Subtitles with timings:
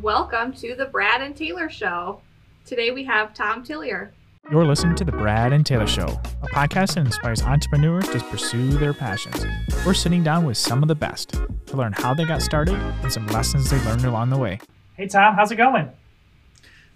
[0.00, 2.22] Welcome to the Brad and Taylor Show.
[2.64, 4.08] Today we have Thom Tillier.
[4.50, 8.70] You're listening to The Brad and Taylor Show, a podcast that inspires entrepreneurs to pursue
[8.70, 9.44] their passions.
[9.84, 11.34] We're sitting down with some of the best
[11.66, 14.60] to learn how they got started and some lessons they learned along the way.
[14.94, 15.90] Hey, Thom, how's it going?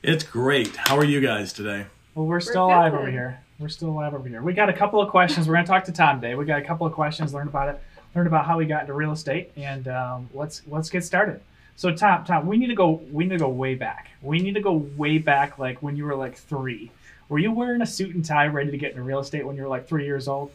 [0.03, 0.75] It's great.
[0.77, 1.85] How are you guys today?
[2.15, 3.41] Well, we're still alive over here.
[3.59, 4.43] We're still alive over here.
[4.43, 5.47] We got a couple of questions.
[5.47, 6.35] We're going to talk to Thom today.
[6.35, 7.83] We got a couple of questions, learn about it,
[8.15, 11.43] learn about how we got into real estate, and um, let's let's get started.
[11.77, 13.03] So, Thom, Thom, we need to go.
[13.13, 14.11] We need to go way back.
[14.23, 16.91] We need to go way back, like when you were like three.
[17.29, 19.63] Were you wearing a suit and tie, ready to get into real estate when you
[19.63, 20.53] were like three years old?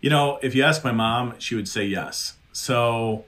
[0.00, 2.36] You know, if you ask my mom, she would say yes.
[2.52, 3.24] So,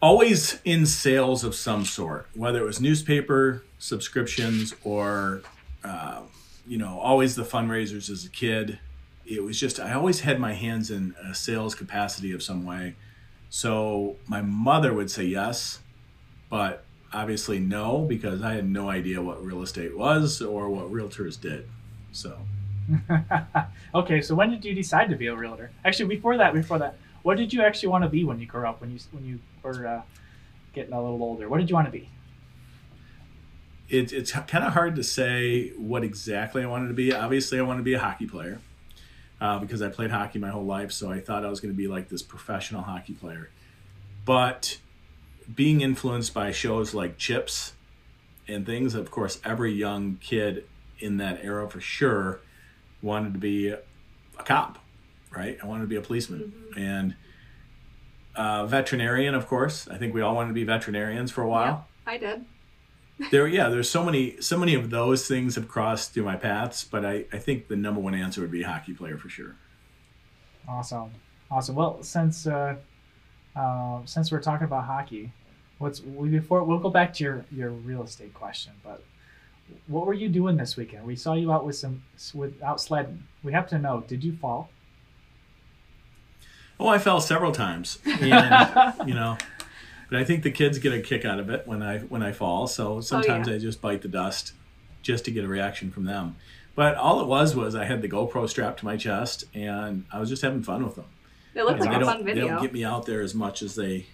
[0.00, 5.42] always in sales of some sort, whether it was newspaper subscriptions or,
[5.84, 6.22] uh,
[6.66, 8.78] you know, always the fundraisers as a kid.
[9.26, 12.94] It was just I always had my hands in a sales capacity of some way.
[13.50, 15.80] So my mother would say yes,
[16.50, 21.40] but obviously no because I had no idea what real estate was or what realtors
[21.40, 21.68] did.
[22.12, 22.38] So.
[23.94, 25.70] okay, so when did you decide to be a realtor?
[25.84, 28.66] Actually, before that, before that, what did you actually want to be when you grew
[28.66, 28.80] up?
[28.80, 30.02] When you when you were uh,
[30.72, 32.08] getting a little older, what did you want to be?
[33.90, 37.12] It, it's kind of hard to say what exactly I wanted to be.
[37.12, 38.60] Obviously, I wanted to be a hockey player
[39.40, 41.76] uh, because I played hockey my whole life, so I thought I was going to
[41.76, 43.50] be like this professional hockey player.
[44.24, 44.78] But
[45.54, 47.74] being influenced by shows like Chips
[48.46, 50.64] and things, of course, every young kid
[50.98, 52.40] in that era for sure
[53.00, 53.80] wanted to be a
[54.44, 54.78] cop,
[55.30, 55.58] right?
[55.62, 56.52] I wanted to be a policeman.
[56.70, 56.80] Mm-hmm.
[56.80, 57.14] And
[58.34, 59.88] uh, veterinarian, of course.
[59.88, 61.86] I think we all wanted to be veterinarians for a while.
[62.06, 62.44] Yeah, I did.
[63.30, 66.84] There, yeah, there's so many, so many of those things have crossed through my paths,
[66.84, 69.56] but I, I think the number one answer would be hockey player for sure.
[70.68, 71.10] Awesome,
[71.50, 71.74] awesome.
[71.74, 72.76] Well, since uh,
[73.56, 75.32] uh, since we're talking about hockey,
[75.78, 79.02] what's we before we'll go back to your your real estate question, but
[79.86, 81.04] what were you doing this weekend?
[81.04, 82.02] We saw you out with some
[82.34, 83.24] with out sledding.
[83.42, 84.70] We have to know, did you fall?
[86.80, 89.36] Oh, I fell several times, and you know,
[90.10, 92.32] but I think the kids get a kick out of it when I when I
[92.32, 92.66] fall.
[92.66, 93.56] So sometimes oh, yeah.
[93.56, 94.52] I just bite the dust
[95.02, 96.36] just to get a reaction from them.
[96.74, 100.20] But all it was was I had the GoPro strapped to my chest, and I
[100.20, 101.06] was just having fun with them.
[101.54, 102.44] It looked like a fun video.
[102.44, 104.06] They don't get me out there as much as they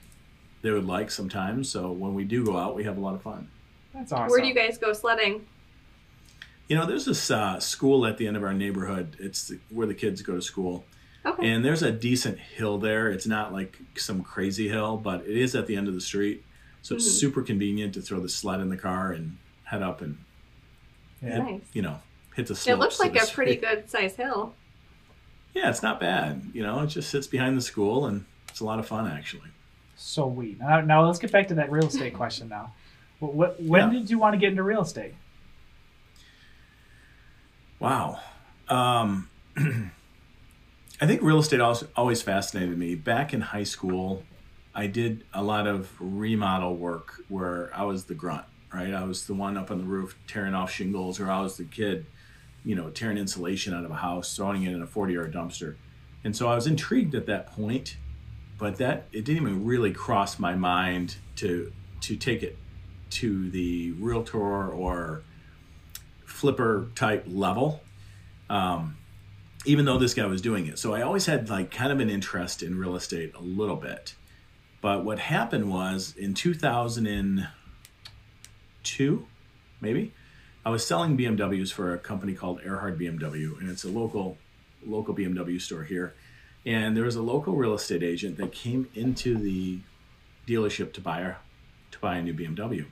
[0.62, 1.68] they would like sometimes.
[1.68, 3.50] So when we do go out, we have a lot of fun.
[3.92, 4.30] That's awesome.
[4.30, 5.46] Where do you guys go sledding?
[6.68, 9.16] You know, there's this uh, school at the end of our neighborhood.
[9.20, 10.86] It's the, where the kids go to school.
[11.26, 11.48] Okay.
[11.48, 13.08] And there's a decent hill there.
[13.08, 16.44] It's not like some crazy hill, but it is at the end of the street.
[16.82, 17.14] So it's mm-hmm.
[17.14, 20.18] super convenient to throw the sled in the car and head up and,
[21.22, 21.30] yeah.
[21.30, 21.60] hit, nice.
[21.72, 21.98] you know,
[22.34, 22.76] hit the slope.
[22.76, 24.54] It looks like a pretty good size hill.
[25.54, 26.50] Yeah, it's not bad.
[26.52, 29.50] You know, it just sits behind the school and it's a lot of fun actually.
[29.94, 32.72] So we now, now let's get back to that real estate question now.
[33.20, 34.00] What, what when yeah.
[34.00, 35.14] did you want to get into real estate?
[37.78, 38.18] Wow.
[38.68, 39.30] Um,
[41.00, 42.94] I think real estate also always fascinated me.
[42.94, 44.22] Back in high school,
[44.74, 48.94] I did a lot of remodel work where I was the grunt, right?
[48.94, 51.64] I was the one up on the roof tearing off shingles, or I was the
[51.64, 52.06] kid,
[52.64, 55.74] you know, tearing insulation out of a house, throwing it in a 40 yard dumpster.
[56.22, 57.96] And so I was intrigued at that point,
[58.56, 61.72] but that it didn't even really cross my mind to
[62.02, 62.56] to take it
[63.10, 65.22] to the realtor or
[66.24, 67.82] flipper type level.
[68.48, 68.96] Um,
[69.64, 70.78] even though this guy was doing it.
[70.78, 74.14] So I always had like kind of an interest in real estate a little bit.
[74.80, 79.26] But what happened was in 2002,
[79.80, 80.12] maybe,
[80.66, 84.38] I was selling BMWs for a company called Erhard BMW, and it's a local
[84.86, 86.14] local BMW store here.
[86.66, 89.80] And there was a local real estate agent that came into the
[90.46, 91.34] dealership to buy a,
[91.90, 92.86] to buy a new BMW.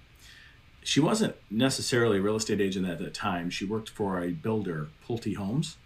[0.83, 3.51] She wasn't necessarily a real estate agent at that time.
[3.51, 5.77] She worked for a builder, Pulte Homes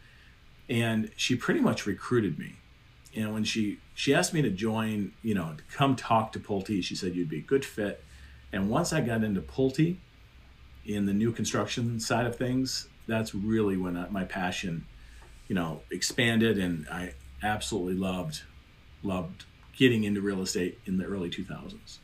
[0.69, 2.57] and she pretty much recruited me.
[3.15, 6.83] And when she she asked me to join, you know, to come talk to Pulte,
[6.83, 8.03] she said you'd be a good fit.
[8.53, 9.97] And once I got into Pulte,
[10.87, 14.87] in the new construction side of things, that's really when I, my passion,
[15.49, 18.43] you know, expanded, and I absolutely loved
[19.03, 19.45] loved
[19.77, 21.99] getting into real estate in the early 2000s.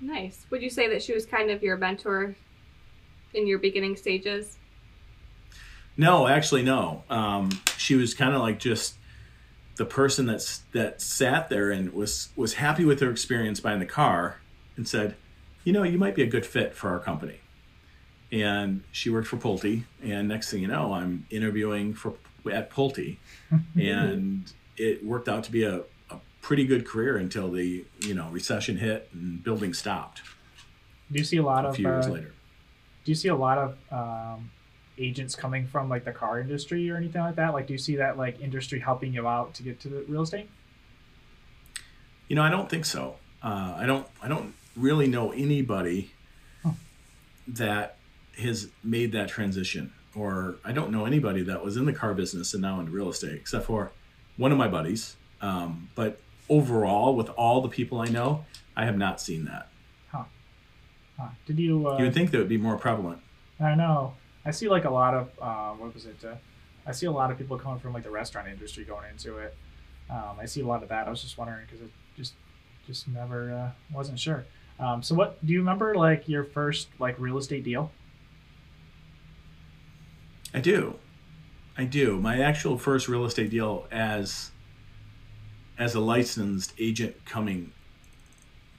[0.00, 0.46] Nice.
[0.50, 2.36] Would you say that she was kind of your mentor
[3.34, 4.58] in your beginning stages?
[5.98, 7.02] No, actually, no.
[7.10, 8.94] Um, she was kind of like just
[9.74, 13.86] the person that's that sat there and was was happy with her experience buying the
[13.86, 14.40] car
[14.76, 15.16] and said,
[15.64, 17.40] you know, you might be a good fit for our company.
[18.30, 22.14] And she worked for Pulte, and next thing you know, I'm interviewing for
[22.50, 23.16] at Pulte,
[23.74, 25.80] and it worked out to be a,
[26.10, 30.22] a pretty good career until the you know recession hit and building stopped.
[31.10, 32.34] Do you see a lot a of few years uh, later.
[33.04, 34.50] do you see a lot of um,
[34.98, 37.52] agents coming from like the car industry or anything like that?
[37.52, 40.22] Like, do you see that like industry helping you out to get to the real
[40.22, 40.48] estate?
[42.28, 43.16] You know, I don't think so.
[43.42, 44.06] Uh, I don't.
[44.22, 46.12] I don't really know anybody
[46.62, 46.72] Huh.
[47.46, 47.96] that
[48.38, 52.52] has made that transition, or I don't know anybody that was in the car business
[52.52, 53.92] and now into real estate, except for
[54.36, 55.16] one of my buddies.
[55.40, 58.44] Um, but overall, with all the people I know,
[58.76, 59.68] I have not seen that.
[60.10, 60.24] Huh.
[61.46, 61.88] Did you?
[61.88, 63.20] Uh, You would think that would be more prevalent.
[63.60, 64.14] I know.
[64.48, 66.24] I see like a lot of uh, what was it?
[66.24, 66.36] Uh,
[66.86, 69.54] I see a lot of people coming from like the restaurant industry going into it.
[70.08, 71.06] Um, I see a lot of that.
[71.06, 72.32] I was just wondering because it just
[72.86, 74.46] just never uh, wasn't sure.
[74.80, 77.92] Um, so what do you remember like your first like real estate deal?
[80.54, 80.98] I do.
[81.76, 82.18] I do.
[82.18, 84.50] My actual first real estate deal as
[85.78, 87.70] as a licensed agent coming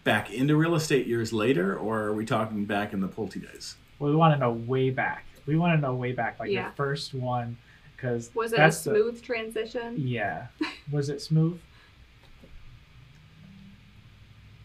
[0.04, 3.76] back into real estate years later, or are we talking back in the Pulte days?
[4.00, 5.26] Well, we want to know way back.
[5.50, 6.66] We want to know way back, like Yeah.
[6.66, 7.58] your first one,
[7.96, 9.96] because Was it that's a the- smooth transition?
[9.98, 10.48] yeah.
[10.92, 11.60] Was it smooth?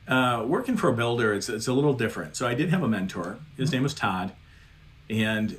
[0.06, 2.36] Uh, working for a builder, it's, it's a little different.
[2.36, 3.38] So I did have a mentor.
[3.56, 4.32] His name was Todd,
[5.08, 5.56] and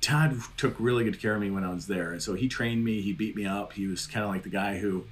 [0.00, 2.12] Todd took really good care of me when I was there.
[2.12, 3.02] And so he trained me.
[3.02, 3.74] He beat me up.
[3.74, 5.04] He was kind of like the guy who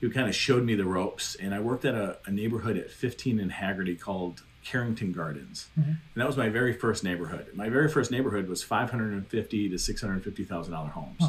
[0.00, 1.34] who kind of showed me the ropes.
[1.36, 5.86] And I worked at a, a neighborhood at 15 in Haggerty called Carrington Gardens, Mhm.
[5.86, 7.46] and that was my very first neighborhood.
[7.54, 11.22] My very first neighborhood was 550 to 650 thousand dollar homes.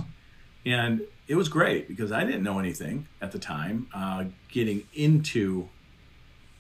[0.66, 3.88] And it was great because I didn't know anything at the time.
[3.94, 5.68] Uh, getting into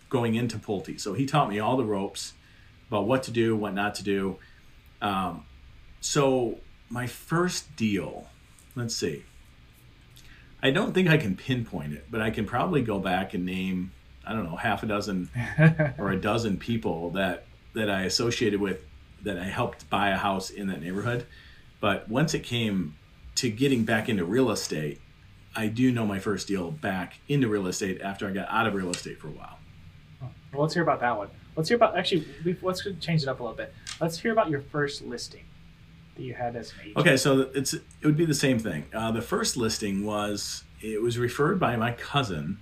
[0.09, 0.99] going into Pulte.
[0.99, 2.33] So he taught me all the ropes
[2.89, 4.37] about what to do, what not to do.
[5.01, 5.45] Um,
[6.01, 6.59] so
[6.89, 8.29] my first deal,
[8.75, 9.23] let's see.
[10.61, 13.91] I don't think I can pinpoint it, but I can probably go back and name,
[14.25, 15.29] I don't know, half a dozen
[15.97, 18.79] or a dozen people that that I associated with
[19.23, 21.25] that I helped buy a house in that neighborhood.
[21.79, 22.95] But once it came
[23.35, 25.01] to getting back into real estate,
[25.55, 28.73] I do know my first deal back into real estate after I got out of
[28.73, 29.59] real estate for a while.
[30.21, 31.29] well, let's hear about that one.
[31.55, 32.25] Let's hear about actually.
[32.61, 33.73] Let's change it up a little bit.
[34.01, 35.43] Let's hear about your first listing
[36.15, 36.97] that you had as an agent.
[36.97, 38.85] Okay, so it's it would be the same thing.
[38.93, 42.59] Uh, the first listing was it was referred by my cousin,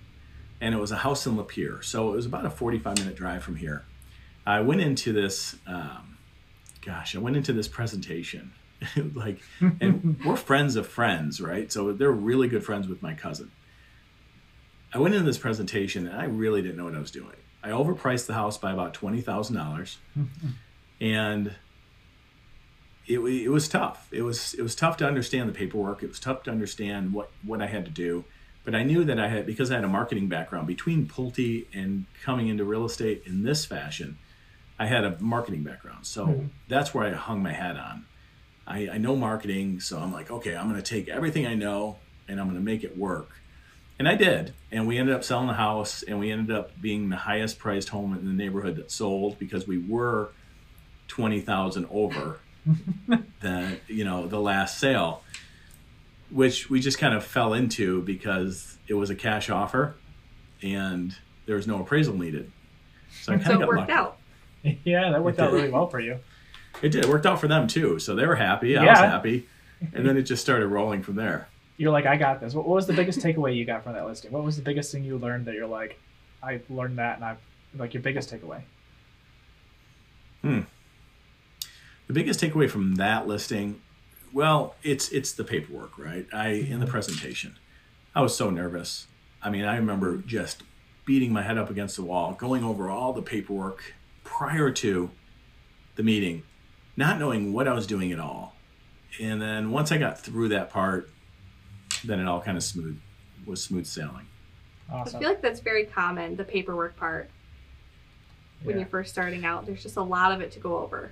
[0.62, 1.84] and it was a house in Lapeer.
[1.84, 3.84] So it was about a forty-five minute drive from here.
[4.46, 5.58] I went into this.
[5.68, 6.18] Um,
[6.86, 8.54] gosh, I went into this presentation,
[9.16, 11.72] like, and we're friends of friends, right?
[11.72, 13.52] So they're really good friends with my cousin.
[14.94, 17.36] I went into this presentation, and I really didn't know what I was doing.
[17.64, 19.98] I overpriced the house by about twenty thousand dollars,
[21.02, 21.56] and
[23.08, 24.08] it, it was tough.
[24.12, 26.04] It was it was tough to understand the paperwork.
[26.04, 28.26] It was tough to understand what what I had to do.
[28.64, 32.06] But I knew that I had because I had a marketing background between Pulte and
[32.24, 34.18] coming into real estate in this fashion.
[34.78, 36.50] I had a marketing background, so Mhm.
[36.68, 38.06] that's where I hung my hat on.
[38.68, 41.98] I, I know marketing, so I'm like, okay, I'm going to take everything I know
[42.28, 43.30] and I'm going to make it work.
[44.00, 44.54] And I did.
[44.72, 47.90] And we ended up selling the house and we ended up being the highest priced
[47.90, 50.30] home in the neighborhood that sold because we were
[51.08, 52.40] 20,000 over
[53.42, 55.24] the, you know, the last sale,
[56.32, 59.96] which we just kind of fell into because it was a cash offer
[60.62, 62.52] and there was no appraisal needed.
[63.22, 63.92] So I kind So of it got worked lucky.
[63.94, 64.18] out.
[64.86, 66.20] yeah, that worked out really well for you.
[66.82, 67.06] It did.
[67.06, 68.00] It worked out for them too.
[68.00, 68.78] So they were happy.
[68.78, 68.92] I Yeah.
[68.92, 69.48] was happy.
[69.94, 71.48] And then it just started rolling from there.
[71.78, 72.54] You're like, I got this.
[72.54, 74.32] What, what was the biggest takeaway you got from that listing?
[74.32, 76.00] What was the biggest thing you learned that you're like,
[76.44, 77.38] I learned that, and I've
[77.76, 78.62] like your biggest takeaway?
[80.44, 80.62] Hmm.
[82.08, 83.82] The biggest takeaway from that listing,
[84.34, 86.26] well, it's it's the paperwork, right?
[86.34, 87.58] I in the presentation,
[88.16, 89.08] I was so nervous.
[89.42, 90.64] I mean, I remember just
[91.06, 95.10] beating my head up against the wall, going over all the paperwork prior to
[95.96, 96.44] the meeting,
[96.96, 98.56] not knowing what I was doing at all.
[99.20, 101.10] And then once I got through that part,
[102.06, 103.00] then it all kind of smooth
[103.46, 104.28] was smooth sailing.
[104.94, 107.30] I feel like that's very common, the paperwork part.
[108.64, 108.82] When Yeah.
[108.82, 111.12] you're first starting out, there's just a lot of it to go over.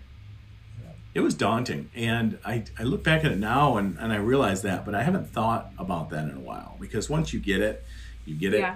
[1.13, 4.61] It was daunting and I, I look back at it now and, and i realize
[4.61, 7.83] that but i haven't thought about that in a while because once you get it
[8.25, 8.75] you get it Yeah.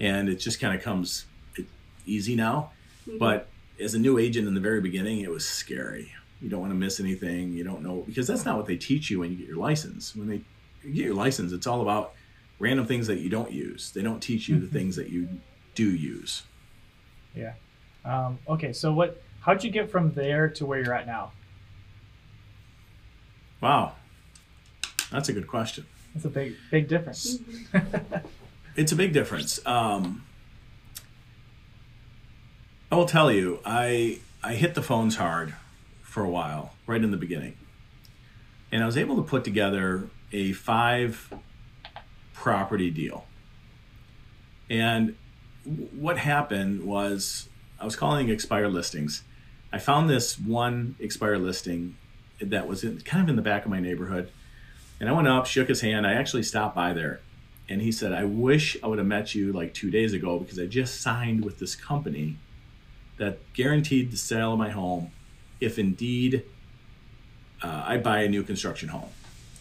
[0.00, 1.26] and it just kind of comes
[2.06, 2.70] easy now
[3.08, 3.18] Mhm.
[3.18, 3.48] but
[3.80, 6.76] as a new agent in the very beginning it was scary you don't want to
[6.78, 9.48] miss anything you don't know because that's not what they teach you when you get
[9.48, 10.40] your license when they
[10.84, 12.12] you get your license it's all about
[12.58, 15.28] random things that you don't use they don't teach you the things that you
[15.74, 16.42] do use
[17.34, 17.54] Yeah.
[18.04, 19.22] Um, okay, so what?
[19.40, 21.30] How'd you get from there to where you're at now?
[23.62, 23.92] Wow
[25.10, 27.38] that's a good question That's a big, big difference.
[28.74, 29.60] It's a big difference.
[29.66, 30.24] Um,
[32.90, 35.54] I will tell you, I I hit the phones hard
[36.02, 37.56] for a while, right in the beginning.
[38.70, 41.32] And I was able to put together a five
[42.32, 43.26] property deal.
[44.70, 45.16] And
[45.64, 49.22] what happened was I was calling expired listings.
[49.70, 51.96] I found this one expired listing
[52.50, 54.30] that was in, kind of in the back of my neighborhood.
[55.00, 56.06] And I went up, shook his hand.
[56.06, 57.20] I actually stopped by there.
[57.68, 60.58] And he said, I wish I would have met you like two days ago because
[60.58, 62.36] I just signed with this company
[63.18, 65.10] that guaranteed the sale of my home
[65.60, 66.44] if indeed
[67.62, 69.10] uh, I buy a new construction home.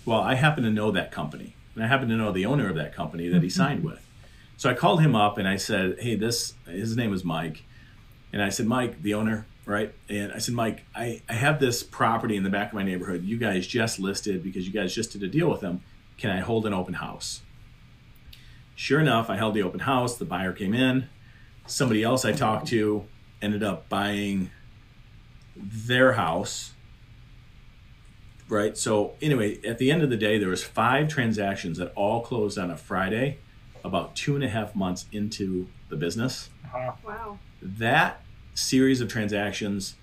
[0.05, 2.75] Well, I happen to know that company, and I happen to know the owner of
[2.75, 4.05] that company that he signed with.
[4.57, 7.63] So I called him up and I said, "Hey, this his name is Mike,"
[8.33, 11.83] and I said, "Mike, the owner, right?" And I said, "Mike, I, I have this
[11.83, 13.23] property in the back of my neighborhood.
[13.23, 15.81] You guys just listed because you guys just did a deal with them.
[16.17, 17.41] Can I hold an open house?"
[18.75, 20.17] Sure enough, I held the open house.
[20.17, 21.07] The buyer came in.
[21.67, 23.05] Somebody else I talked to
[23.41, 24.49] ended up buying
[25.55, 26.71] their house
[28.47, 32.21] right so anyway at the end of the day there was five transactions that all
[32.21, 33.37] closed on a friday
[33.83, 37.37] about two and a half months into the business Uh, Wow.
[37.61, 38.21] that
[38.53, 39.95] series of transactions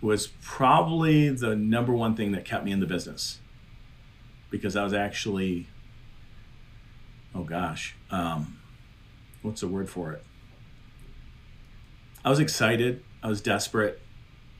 [0.00, 3.40] was probably the number one thing that kept me in the business.
[4.50, 5.66] Because i was actually
[7.34, 8.58] oh gosh um,
[9.42, 10.22] what's the word for it?
[12.24, 14.00] I was excited i was desperate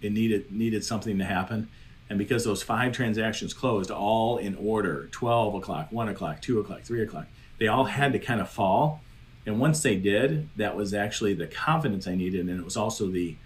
[0.03, 1.69] it needed needed something to happen.
[2.09, 6.83] And because those five transactions closed all in order 12 o'clock 1 o'clock 2 o'clock
[6.83, 7.27] 3 o'clock
[7.59, 9.01] they all had to kind of fall
[9.47, 13.07] and once they did that was actually the confidence i needed and it was also
[13.09, 13.37] the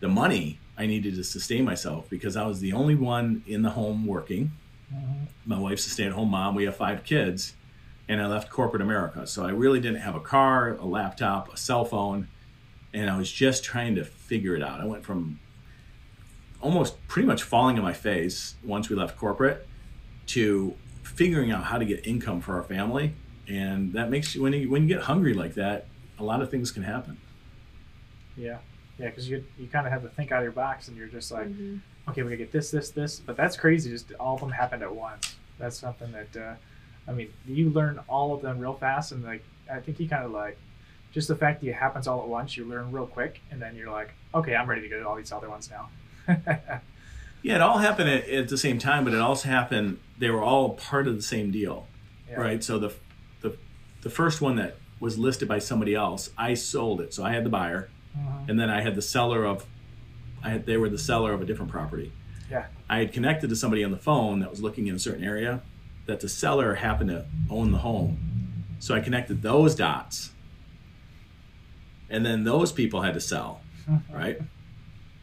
[0.00, 3.70] the money i needed to sustain myself because i was the only one in the
[3.70, 4.50] home working.
[4.92, 5.28] Mhm.
[5.46, 6.54] my wife's a stay-at-home mom.
[6.56, 7.54] We have five kids
[8.08, 9.26] and i left corporate america.
[9.26, 12.26] So i really didn't have a car a laptop a cell phone
[12.92, 14.80] and i was just trying to figure it out.
[14.80, 15.38] I went from
[16.60, 19.66] almost pretty much falling on my face once we left corporate
[20.26, 23.14] to figuring out how to get income for our family
[23.50, 25.86] and that makes you when you when you get hungry like that
[26.18, 27.16] a lot of things can happen
[28.36, 28.58] Yeah,
[28.98, 31.08] yeah, because you you kind of have to think out of your box, and you're
[31.08, 31.80] just like, Mhm.
[32.08, 33.20] okay, we gotta get this, this, this.
[33.20, 33.90] But that's crazy.
[33.90, 35.34] Just all of them happened at once.
[35.58, 36.54] That's something that, uh,
[37.08, 40.24] I mean, you learn all of them real fast, and like I think you kind
[40.24, 40.56] of like
[41.12, 42.56] just the fact that it happens all at once.
[42.56, 45.16] You learn real quick, and then you're like, okay, I'm ready to go to all
[45.16, 45.88] these other ones now.
[47.42, 50.42] yeah it all happened at, at the same time but it also happened they were
[50.42, 51.86] all part of the same deal
[52.28, 52.36] Yeah.
[52.38, 52.92] right so the,
[54.02, 57.44] the first one that was listed by somebody else i sold it so i had
[57.44, 57.88] the buyer
[58.18, 58.48] Mhm.
[58.48, 59.66] and then i had the seller of
[60.42, 62.12] i had they were the seller of a different property
[62.50, 62.66] Yeah.
[62.88, 65.62] i had connected to somebody on the phone that was looking in a certain area
[66.06, 68.18] that the seller happened to own the home
[68.80, 70.32] so i connected those dots
[72.08, 73.60] and then those people had to sell
[74.12, 74.38] right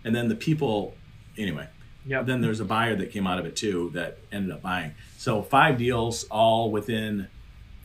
[0.04, 0.96] and then the people
[1.38, 1.68] anyway
[2.06, 2.26] Yep.
[2.26, 4.94] then there's a buyer that came out of it too that ended up buying.
[5.18, 7.28] So five deals all within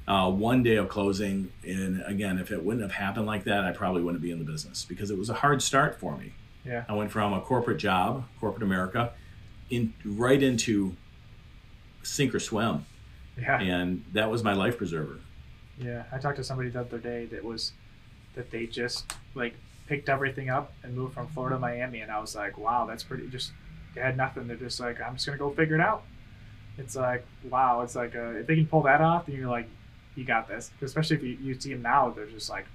[0.09, 1.52] uh, one day of closing.
[1.66, 4.44] And again, if it wouldn't have happened like that, I probably wouldn't be in the
[4.44, 6.32] business because it was a hard start for me.
[6.64, 6.85] Yeah.
[6.88, 9.12] I went from a corporate job, corporate America,
[9.71, 10.94] in right into
[12.02, 12.85] sink or swim,
[13.40, 13.61] Yeah.
[13.61, 15.18] and that was my life preserver.
[15.78, 17.73] Yeah, I talked to somebody the other day that was
[18.35, 19.54] that they just like
[19.88, 23.02] picked everything up and moved from Florida to Miami, and I was like, wow, that's
[23.02, 23.26] pretty.
[23.28, 23.52] Just
[23.94, 24.47] they had nothing.
[24.47, 26.04] They're just like, I'm just gonna go figure it out.
[26.78, 29.68] It's like, wow, it's like uh, if they can pull that off, then you're like,
[30.14, 30.71] you got this.
[30.81, 32.66] Especially if you, you see them now, they're just like,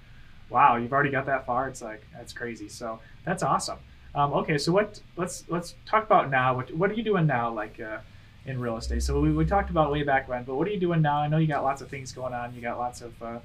[0.50, 1.68] wow, you've already got that far.
[1.68, 2.70] It's like that's crazy.
[2.70, 3.80] So that's awesome.
[4.16, 5.00] Um, okay, so what?
[5.16, 6.56] Let's let's talk about now.
[6.56, 7.54] What what are you doing now?
[7.54, 7.80] Like.
[7.80, 8.00] Uh,
[8.48, 9.04] in real estate.
[9.04, 11.18] So we, we talked about way back when, but what are you doing now?
[11.18, 12.56] I know you got lots of things going on.
[12.56, 13.40] You got lots of uh,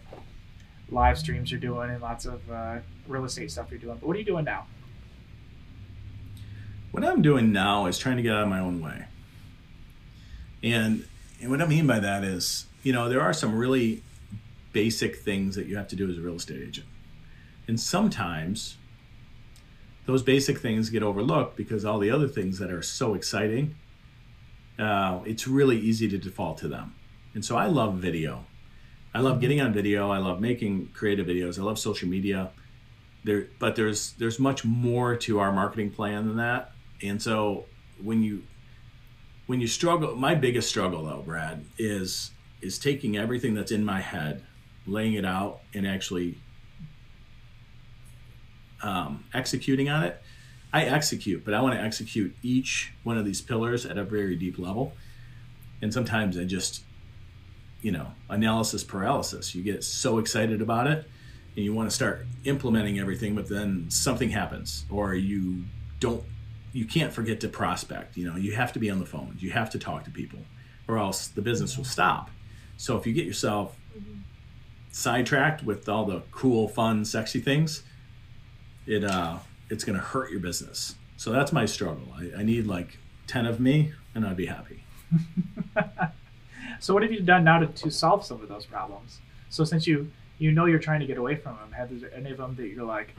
[0.91, 2.77] live streams you're doing and lots of uh,
[3.09, 3.99] real estate stuff you're doing.
[3.99, 4.67] But what are you doing now?
[6.93, 9.07] What I'm doing now is trying to get out of my own way.
[10.63, 11.09] And,
[11.41, 14.03] and what I mean by that is, you know, there are some really
[14.73, 16.87] basic things that you have to do as a real estate agent.
[17.69, 18.77] And sometimes
[20.07, 23.77] those basic things get overlooked because all the other things that are so exciting,
[24.79, 26.95] uh, it's really easy to default to them.
[27.35, 28.47] And so I love video.
[29.15, 30.11] I love getting on video.
[30.11, 31.59] I love making creative videos.
[31.59, 32.51] I love social media.
[33.25, 36.73] There, but there's there's much more to our marketing plan than that.
[37.03, 37.67] And so
[38.03, 38.43] when you
[39.47, 44.01] when you struggle, my biggest struggle though, Brad, is is taking everything that's in my
[44.01, 44.43] head,
[44.87, 46.39] laying it out, and actually
[48.83, 50.21] um, executing on it.
[50.73, 54.37] I execute, but I want to execute each one of these pillars at a very
[54.37, 54.95] deep level.
[55.83, 56.83] And sometimes I just,
[57.83, 59.55] you know, analysis paralysis.
[59.55, 61.07] You get so excited about it
[61.57, 65.65] and you want to start implementing everything, but then something happens or you
[66.01, 66.25] don't
[66.73, 68.17] you can't forget to prospect.
[68.17, 70.39] You know, you have to be on the phone, You have to talk to people,
[70.89, 72.31] or else the business will stop.
[72.83, 73.77] So if you get yourself
[74.91, 77.85] sidetracked with all the cool, fun, sexy things,
[78.89, 79.39] it uh,
[79.71, 80.97] it's gonna hurt your business.
[81.17, 82.09] So that's my struggle.
[82.13, 82.99] I, I need like
[83.29, 84.83] ten of me, and I'd be happy.
[86.81, 89.21] So what have you done now to, to solve some of those problems?
[89.51, 92.33] So since you you know you're trying to get away from them, have there any
[92.33, 93.15] of them that you're like,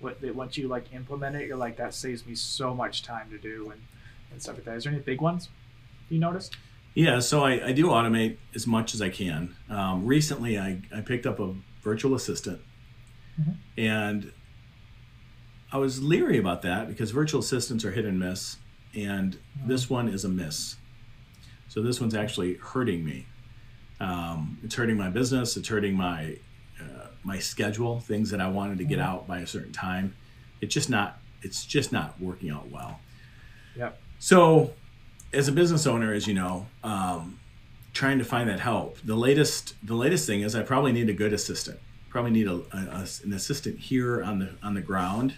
[0.00, 3.28] what that once you like implement it, you're like that saves me so much time
[3.28, 3.82] to do and,
[4.32, 4.76] and stuff like that.
[4.76, 5.50] Is there any big ones
[6.08, 6.56] you noticed?
[6.96, 9.54] Yeah, so I, I do automate as much as I can.
[9.68, 12.60] Um, recently, I, I picked up a virtual assistant,
[13.38, 13.56] Mhm.
[13.76, 14.32] and
[15.70, 18.56] I was leery about that because virtual assistants are hit and miss,
[18.94, 19.36] and
[19.66, 20.76] this one is a miss.
[21.68, 23.26] So this one's actually hurting me.
[24.00, 25.56] Um, it's hurting my business.
[25.58, 26.38] It's hurting my
[26.80, 28.00] uh, my schedule.
[28.00, 29.02] Things that I wanted to get Mhm.
[29.04, 30.14] out by a certain time.
[30.62, 31.18] It's just not.
[31.42, 33.00] It's just not working out well.
[33.76, 34.00] Yep.
[34.18, 34.72] So,
[35.32, 37.38] as a business owner, as you know, um,
[37.92, 38.98] trying to find that help.
[39.02, 41.78] The latest, the latest thing is I probably need a good assistant.
[42.10, 45.34] Probably need a, a- an assistant here on the on the ground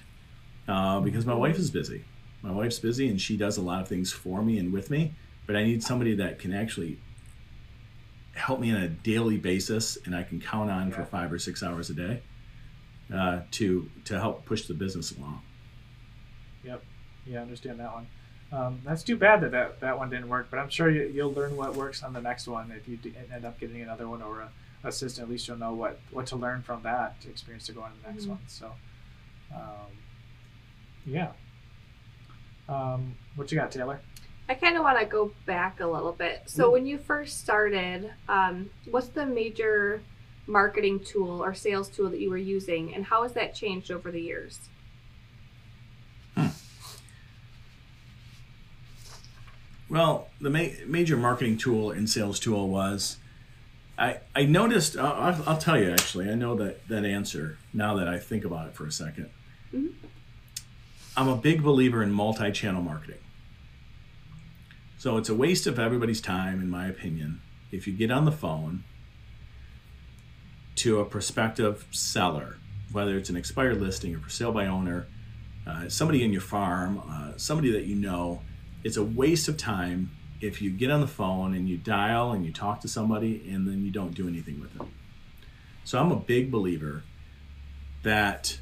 [0.68, 2.04] uh, because my wife is busy.
[2.42, 5.14] My wife's busy and she does a lot of things for me and with me.
[5.46, 6.98] But I need somebody that can actually
[8.34, 11.62] help me on a daily basis, and I can count on for five or six
[11.62, 12.22] hours a day
[13.12, 15.40] uh, to to help push the business along.
[16.64, 16.84] Yep.
[17.26, 18.06] Yeah, I understand that one.
[18.50, 21.32] Um, that's too bad that, that that one didn't work, but I'm sure you, you'll
[21.34, 22.70] learn what works on the next one.
[22.70, 24.48] If you d- end up getting another one or a
[24.84, 27.90] assistant, at least you'll know what, what to learn from that experience to go on
[27.92, 28.28] to the next Mhm.
[28.28, 28.38] one.
[28.46, 28.72] So,
[29.54, 29.90] um,
[31.04, 31.32] yeah.
[32.68, 34.00] Um, what you got, Taylor?
[34.48, 36.42] I kind of want to go back a little bit.
[36.46, 36.72] So, Ooh.
[36.72, 40.00] when you first started, um, what's the major
[40.46, 44.10] marketing tool or sales tool that you were using, and how has that changed over
[44.10, 44.60] the years?
[49.88, 53.16] Well, the ma- major marketing tool and sales tool was
[53.98, 57.96] I, I noticed, I'll, I'll, I'll tell you actually, I know that, that answer now
[57.96, 59.28] that I think about it for a 2nd
[59.72, 59.92] i Mhm.
[61.16, 63.18] I'm a big believer in multi channel marketing.
[64.98, 67.40] So it's a waste of everybody's time, in my opinion,
[67.72, 68.84] if you get on the phone
[70.76, 72.58] to a prospective seller,
[72.92, 75.06] whether it's an expired listing or for sale by owner,
[75.66, 78.42] uh, somebody in your farm, uh, somebody that you know,
[78.84, 80.10] it's a waste of time
[80.40, 83.66] if you get on the phone and you dial and you talk to somebody and
[83.66, 84.92] then you don't do anything with them.
[85.84, 87.02] So I'm a big believer
[88.02, 88.60] that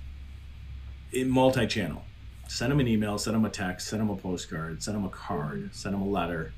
[1.13, 2.03] in multi-channel,
[2.49, 5.11] send them an email, send them a text, send them a postcard, send them a
[5.11, 6.53] card, send them a letter,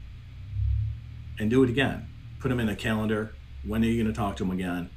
[1.38, 2.08] and do it again.
[2.38, 3.34] Put them in a calendar.
[3.64, 4.90] When are you going to talk to them again?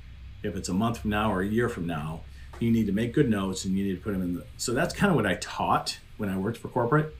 [0.43, 2.21] If it's a month from now or a year from now,
[2.59, 4.45] you need to make good notes and you need to put them in the.
[4.57, 7.15] So that's kind of what I taught when I worked for corporate.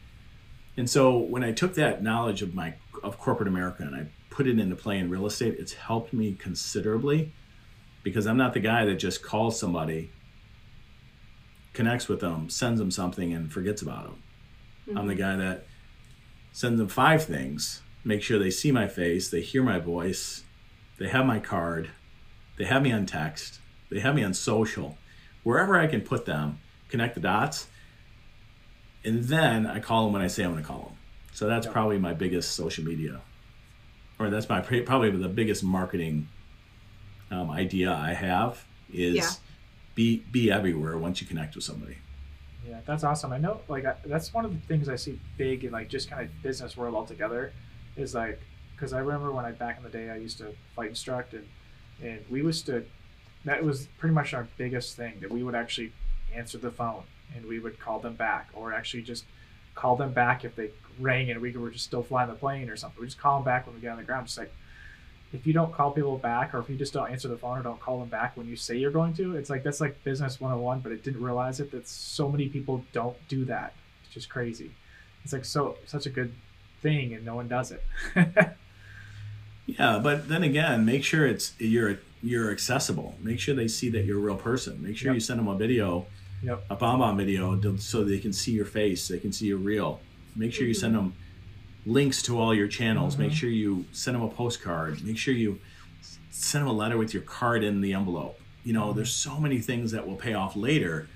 [0.82, 4.48] And so when I took that knowledge of my of corporate America and I put
[4.48, 7.32] it into play in real estate, it's helped me considerably
[8.02, 10.10] because I'm not the guy that just calls somebody,
[11.74, 14.24] connects with them, sends them something, and forgets about them.
[14.98, 15.22] I'm the mm-hmm.
[15.22, 15.68] guy that
[16.52, 20.46] sends them five things, make sure they see my face, they hear my voice,
[20.98, 21.92] they have my card,
[22.58, 23.60] they have me on text,
[23.92, 24.98] they have me on social,
[25.44, 26.58] wherever I can put them,
[26.90, 27.68] connect the dots,
[29.04, 30.98] and then I call them when I say I'm going to call them.
[31.34, 31.72] So that's Yeah.
[31.74, 33.22] probably my biggest social media,
[34.20, 36.28] or that's my probably the biggest marketing
[37.32, 39.30] um, idea I have is Yeah.
[39.96, 41.98] be be everywhere once you connect with somebody.
[42.68, 43.34] Yeah, that's awesome.
[43.34, 46.10] I know, like, I, that's one of the things I see big in like just
[46.10, 47.54] kind of business world altogether,
[47.96, 48.40] is like,
[48.76, 51.48] because I remember when I back in the day I used to fight instruct and
[52.04, 52.84] and we used to,
[53.46, 55.92] that was pretty much our biggest thing that we would actually
[56.36, 57.04] answer the phone
[57.36, 59.26] and we would call them back or actually just
[59.76, 62.76] call them back if they rang and we were just still flying the plane or
[62.76, 63.00] something.
[63.00, 64.28] We just call them back when we get on the ground.
[64.28, 64.54] Just like
[65.34, 67.64] if you don't call people back or if you just don't answer the phone or
[67.64, 70.42] don't call them back when you say you're going to, it's like that's like business
[70.42, 73.74] 101, but I didn't realize it that so many people don't do that.
[74.04, 74.72] It's just crazy.
[75.24, 76.34] It's like so such a good
[76.82, 77.84] thing and no one does it.
[79.68, 83.16] Yeah, but then again, make sure it's you're you're accessible.
[83.22, 84.82] Make sure they see that you're a real person.
[84.82, 85.14] Make sure Yep.
[85.16, 86.06] you send them a video,
[86.44, 86.66] Yep.
[86.70, 89.08] a bomb video, so they can see your face.
[89.08, 90.02] They can see you're real.
[90.36, 91.14] Make sure you send them
[91.86, 93.18] links to all your channels.
[93.18, 93.36] Make Mhm.
[93.36, 95.04] sure you send them a postcard.
[95.04, 95.60] Make sure you
[96.30, 98.40] send them a letter with your card in the envelope.
[98.64, 101.08] You know, there's so many things that will pay off later,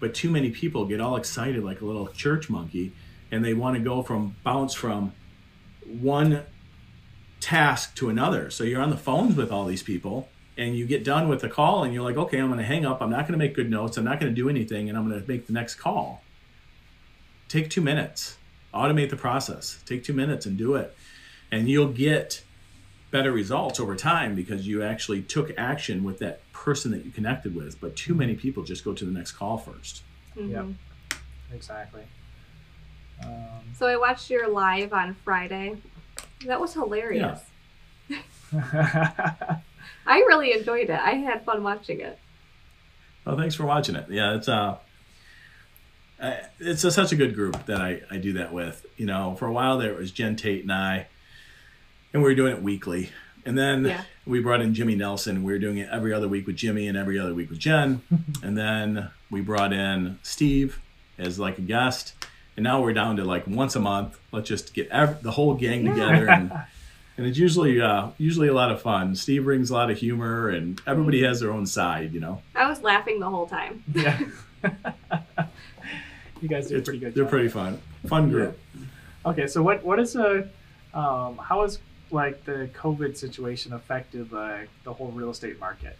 [0.00, 2.92] but too many people get all excited like a little church monkey,
[3.30, 5.12] and they want to go from bounce from
[5.86, 6.42] one
[7.40, 8.50] task to another.
[8.50, 11.48] So you're on the phones with all these people and you get done with the
[11.48, 13.00] call and you're like, okay, I'm going to hang up.
[13.02, 13.96] I'm not going to make good notes.
[13.96, 16.22] I'm not going to do anything and I'm going to make the next call.
[17.48, 18.36] take two minutes,
[18.72, 20.96] automate the process, take two minutes and do it.
[21.50, 22.42] And you'll get
[23.10, 27.54] better results over time because you actually took action with that person that you connected
[27.54, 27.80] with.
[27.80, 30.02] But too many people just go to the next call first.
[30.36, 30.50] Mhm.
[30.50, 30.66] Yep.
[31.54, 32.02] Exactly.
[33.22, 33.30] Um,
[33.76, 35.76] So I watched your live on Friday.
[36.46, 37.40] That was hilarious.
[40.06, 40.98] I really enjoyed it.
[41.00, 42.18] I had fun watching it.
[43.24, 44.06] Well, thanks for watching it.
[44.10, 44.76] Yeah, it's uh,
[46.20, 48.84] uh, it's a, such a good group that I, I do that with.
[48.96, 51.06] You know, for a while there it was Jen Tate and I,
[52.12, 53.10] and we were doing it weekly.
[53.46, 54.02] And then Yeah.
[54.26, 55.42] we brought in Jimmy Nelson.
[55.42, 58.00] We were doing it every other week with Jimmy and every other week with Jen.
[58.42, 60.80] and then we brought in Steve
[61.18, 62.14] as like a guest.
[62.56, 64.18] And now we're down to like once a month.
[64.32, 65.92] Let's just get ev- the whole gang Yeah.
[65.92, 66.30] together.
[66.30, 66.52] And,
[67.16, 69.14] and it's usually uh, usually a lot of fun.
[69.16, 72.12] Steve brings a lot of humor, and everybody has their own side.
[72.12, 72.42] You know.
[72.54, 73.82] I was laughing the whole time.
[73.94, 74.18] yeah.
[76.40, 77.14] you guys do It's- pretty good.
[77.14, 77.30] They're job.
[77.30, 77.80] pretty fun.
[78.06, 78.58] Fun group.
[79.26, 80.48] Okay, so what what is a
[80.92, 81.78] um, how has
[82.10, 85.96] like the COVID situation affected like the whole real estate market?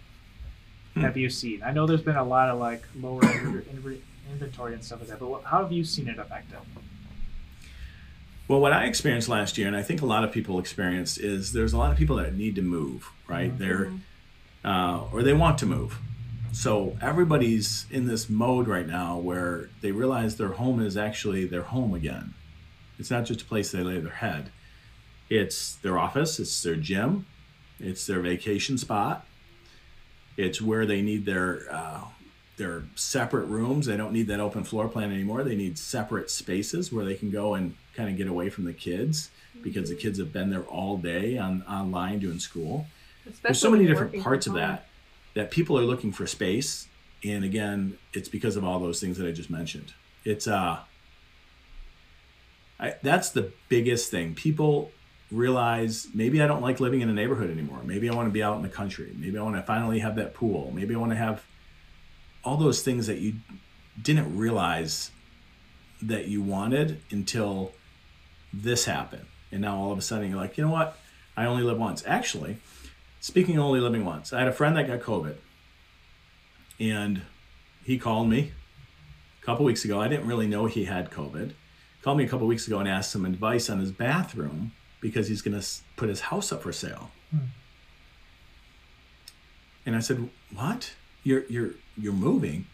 [0.95, 1.01] Hmm.
[1.01, 1.63] Have you seen?
[1.63, 4.01] I know there's been a lot of like lower inv- inv-
[4.31, 6.59] inventory and stuff like that, but what, how have you seen it affect it?
[8.47, 11.53] Well, what I experienced last year, and I think a lot of people experienced, is
[11.53, 13.53] there's a lot of people that need to move, right?
[13.53, 13.59] Mhm.
[13.59, 13.93] They're
[14.65, 15.99] uh, or they want to move.
[16.53, 21.65] So everybody's in this mode right now where they realize their home is actually their
[21.65, 22.33] home again.
[22.99, 24.51] It's not just a place they lay their head.
[25.29, 27.27] It's their office, it's their gym,
[27.79, 29.27] it's their vacation spot.
[30.39, 32.05] It's where they need their uh,
[32.57, 33.87] their separate rooms.
[33.87, 35.45] They don't need that open floor plan anymore.
[35.45, 38.73] They need separate spaces where they can go and kind of get away from the
[38.73, 39.31] kids
[39.63, 42.87] because the kids have been there all day on online doing school.
[43.27, 44.87] Especially there's so many different parts of that
[45.35, 46.89] that people are looking for space.
[47.25, 49.95] And again it's because of all those things that i just mentioned.
[50.25, 50.81] It's uh
[52.79, 54.35] I, that's the biggest thing.
[54.35, 54.91] People
[55.31, 57.81] realize maybe i don't like living in a neighborhood anymore.
[57.85, 59.15] Maybe i want to be out in the country.
[59.17, 60.71] Maybe i want to finally have that pool.
[60.75, 61.45] Maybe i want to have
[62.45, 63.35] all those things that you
[64.01, 65.11] didn't realize
[66.03, 67.73] that you wanted until
[68.63, 70.97] this happened and now all of a sudden you're like you know what
[71.37, 72.59] i only live once actually
[73.25, 75.37] Speaking of only living once, I had a friend that got COVID,
[76.79, 77.23] and
[77.83, 78.53] he called me
[79.41, 79.99] a couple weeks ago.
[79.99, 81.55] I didn't really know he had COVID.
[82.03, 85.41] Called me a couple weeks ago and asked some advice on his bathroom because he's
[85.41, 87.13] going to put his house up for sale.
[87.31, 87.47] Hmm.
[89.87, 90.93] And I said, "What?
[91.23, 92.67] You're you're you're moving?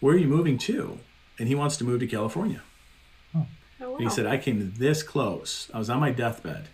[0.00, 0.98] Where are you moving to?"
[1.38, 2.62] And he wants to move to California.
[3.84, 5.70] Oh, And he said, I came this close.
[5.74, 6.68] I was on my deathbed.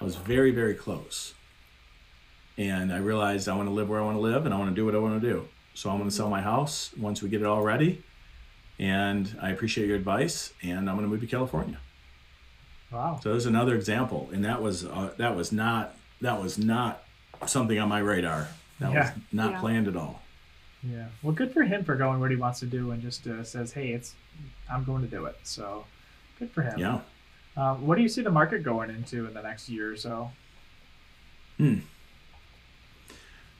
[0.00, 1.34] I was very, very close.
[2.58, 4.70] And I realized I want to live where I want to live and I want
[4.70, 5.48] to do what I want to do.
[5.74, 8.02] So I'm going to sell my house once we get it all ready.
[8.78, 11.78] And I appreciate your advice and I'm going to move to California.
[12.92, 13.20] Wow.
[13.22, 14.28] So there's another example.
[14.32, 17.02] And that was, uh, that was not, that was not
[17.46, 18.48] something on my radar.
[18.80, 19.00] That Yeah.
[19.14, 19.60] was not Yeah.
[19.60, 20.22] planned at all.
[20.82, 21.06] Yeah.
[21.22, 23.72] Well, good for him for going what he wants to do and just uh, says,
[23.74, 24.14] "Hey, it's
[24.70, 25.84] I'm going to do it." So,
[26.40, 26.78] good for him.
[26.78, 27.00] Yeah.
[27.56, 30.32] Um, what do you see the market going into in the next year or so?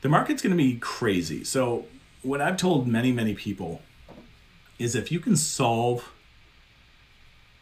[0.00, 1.44] the market's going to be crazy.
[1.44, 1.86] So,
[2.22, 3.82] what I've told many, many people
[4.78, 6.10] is if you can solve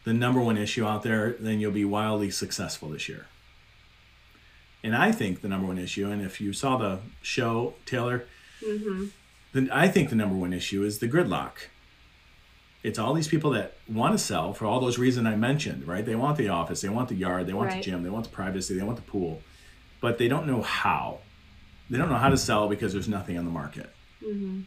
[0.05, 3.27] the number one issue out there, then you'll be wildly successful this year.
[4.83, 8.27] And I think the number one issue, and if you saw the show, Taylor,
[8.65, 9.07] mm-hmm.
[9.53, 11.69] then I think the number one issue is the gridlock.
[12.89, 16.05] It's all these people that want to sell for all those reasons I mentioned, right?
[16.07, 17.77] They want the office, they want the yard, they want Right.
[17.85, 19.43] the gym, they want the privacy, they want the pool,
[20.01, 21.19] but they don't know how.
[21.91, 23.91] They don't know how to sell because there's nothing on the market.
[24.25, 24.61] hmm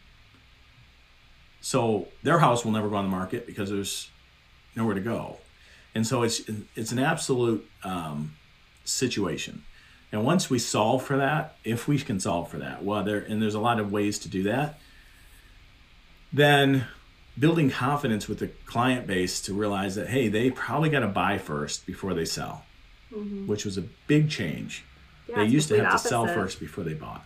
[1.61, 4.09] So their house will never go on the market because there's
[4.75, 5.37] nowhere to go,
[5.95, 6.41] and so it's
[6.75, 8.35] it's an absolute um,
[8.83, 9.63] situation.
[10.11, 13.41] And once we solve for that, if we can solve for that, well, there and
[13.41, 14.79] there's a lot of ways to do that.
[16.33, 16.85] Then
[17.39, 21.37] building confidence with the client base to realize that hey, they probably got to buy
[21.37, 22.65] first before they sell,
[23.13, 24.83] hmm which was a big change.
[25.27, 27.23] Yeah, they used to complete have to sell first before they bought,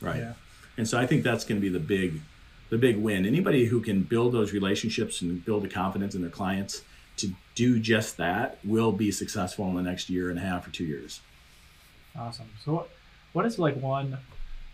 [0.00, 0.18] right?
[0.18, 0.32] Yeah.
[0.76, 2.20] And so I think that's going to be the big,
[2.68, 3.24] the big win.
[3.26, 6.82] Anybody who can build those relationships and build the confidence in their clients
[7.18, 10.70] to do just that will be successful in the next year and a half or
[10.70, 11.20] two years.
[12.18, 12.50] Awesome.
[12.64, 12.90] So, what
[13.32, 14.18] what is like one?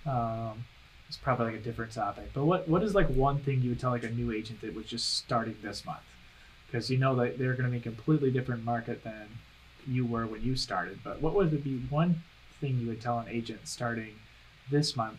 [0.07, 0.65] Um,
[1.11, 3.81] it's probably like a different topic, but what what is like one thing you would
[3.81, 5.99] tell like a new agent that was just starting this month?
[6.69, 9.27] Because you know that they're going to be a completely different market than
[9.89, 11.01] you were when you started.
[11.03, 12.23] But what would be one
[12.61, 14.21] thing you would tell an agent starting
[14.71, 15.19] this month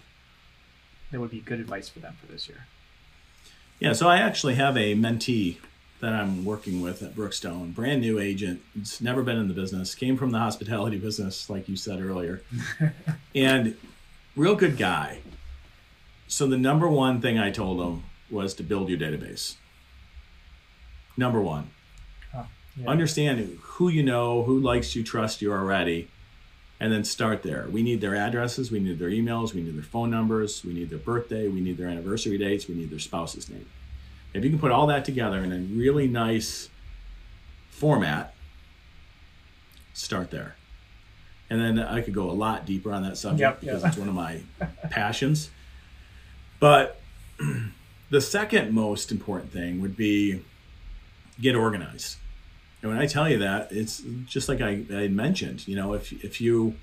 [1.11, 2.67] that would be good advice for them for this year?
[3.81, 5.57] Yeah, so I actually have a mentee
[5.99, 9.93] that I'm working with at Brookstone, brand new agent, it's never been in the business,
[9.93, 12.43] came from the hospitality business, like you said earlier,
[13.35, 13.75] and
[14.37, 15.19] real good guy.
[16.31, 19.55] So the number one thing I told them was to build your database.
[21.17, 21.71] Number one,
[22.33, 22.45] Yeah.
[22.87, 26.07] understand who you know, who likes you, trust you already,
[26.79, 27.67] and then start there.
[27.69, 30.89] We need their addresses, we need their emails, we need their phone numbers, we need
[30.89, 33.65] their birthday, we need their anniversary dates, we need their spouse's name.
[34.33, 36.69] If you can put all that together in a really nice
[37.71, 38.33] format,
[39.93, 40.55] start there.
[41.49, 43.87] And then I could go a lot deeper on that subject Yep, because yeah.
[43.89, 44.43] it's one of my
[44.89, 45.49] passions.
[46.61, 47.01] But
[48.11, 50.43] the second most important thing would be
[51.41, 52.17] get organized.
[52.81, 56.13] And when I tell you that, it's just like I, I mentioned, you know, if,
[56.23, 56.75] if you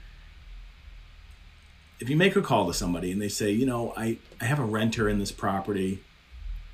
[2.00, 4.60] if you make a call to somebody and they say, you know, I, I have
[4.60, 6.00] a renter in this property,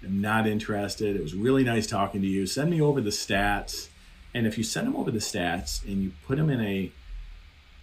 [0.02, 1.16] I'm not interested.
[1.16, 2.46] It was really nice talking to you.
[2.46, 3.88] Send me over the stats.
[4.34, 6.92] And if you send them over the stats and you put them in a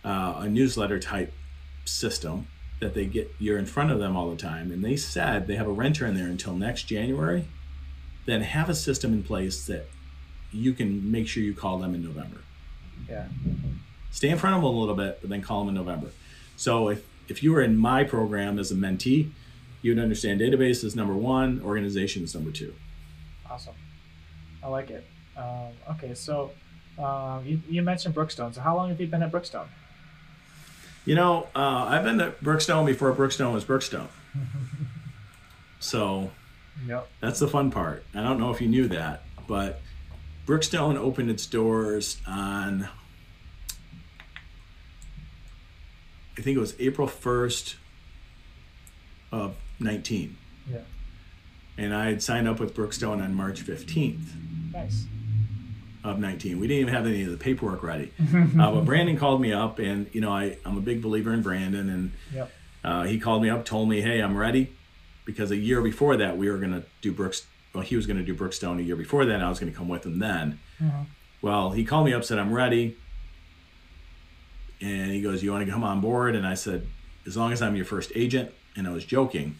[0.03, 1.31] uh, a newsletter type
[1.85, 2.47] system
[2.81, 5.55] that they get, you're in front of them all the time, and they said they
[5.55, 7.45] have a renter in there until next January,
[8.25, 9.85] then have a system in place that
[10.51, 12.41] you can make sure you call them in November.
[13.07, 13.27] Yeah.
[14.09, 16.09] Stay in front of them a little bit, but then call them in November.
[16.57, 19.29] So if if you were in my program as a mentee,
[19.81, 22.73] you'd understand database is number one, organization is number two.
[23.49, 23.75] Awesome.
[24.61, 25.05] I like it.
[25.37, 26.51] Um, okay, so
[26.99, 28.53] um, you, you mentioned Brookstone.
[28.53, 29.67] So how long have you been at Brookstone?
[31.05, 34.07] You know, uh, I've been to Brookstone before Brookstone was Brookstone.
[35.83, 36.29] So
[36.85, 37.09] Yep.
[37.21, 38.05] that's the fun part.
[38.13, 39.81] I don't know if you knew that, but
[40.45, 42.87] Brookstone opened its doors on,
[46.37, 47.75] I think it was April 1st
[49.31, 50.37] of 19.
[50.71, 50.77] Yeah.
[51.79, 54.35] And I had signed up with Brookstone on March 15th
[54.73, 55.05] Nice.
[56.03, 56.59] Of 19.
[56.59, 58.11] We didn't even have any of the paperwork ready.
[58.33, 61.41] uh, but Brandon called me up, and, you know, I, I'm a big believer in
[61.41, 62.51] Brandon, and Yep.
[62.83, 64.73] uh, he called me up, told me, "Hey, I'm ready,"
[65.25, 67.45] because a year before that we were gonna do Brooks.
[67.73, 69.33] Well, he was gonna do Brookstone a year before that.
[69.35, 70.59] And I was gonna come with him then.
[70.81, 71.05] Mhm.
[71.41, 72.97] Well, he called me up, said I'm ready,
[74.81, 76.87] and he goes, "You want to come on board?" And I said,
[77.27, 79.55] "As long as I'm your first agent." And I was joking,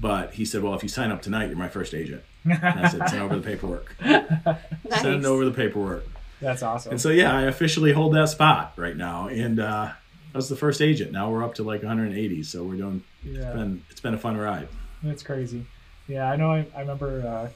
[0.00, 2.88] but he said, "Well, if you sign up tonight, you're my first agent." And I
[2.88, 3.94] said, "Send over the paperwork.
[4.00, 5.02] Nice.
[5.02, 6.04] Send over the paperwork."
[6.40, 6.92] That's awesome.
[6.92, 9.90] And so yeah, I officially hold that spot right now, and uh,
[10.34, 11.10] I was the first agent.
[11.12, 13.02] Now we're up to like 180, so we're doing.
[13.24, 13.40] yeah.
[13.48, 14.68] It's been it's been a fun ride.
[15.02, 15.66] That's crazy.
[16.06, 16.52] Yeah, I know.
[16.52, 17.26] I, I remember.
[17.26, 17.48] Uh,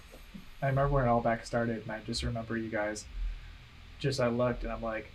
[0.63, 3.05] I remember when it all back started, and I just remember you guys.
[3.99, 5.11] Just I looked, and I'm like,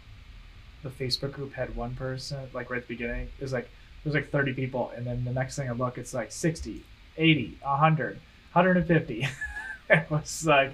[0.83, 2.39] the Facebook group had one person.
[2.53, 3.69] Like right at the beginning, it was like
[4.03, 6.83] there's like 30 people, and then the next thing I look, it's like 60,
[7.17, 8.13] 80, 100,
[8.53, 9.27] 150.
[9.89, 10.73] it was like,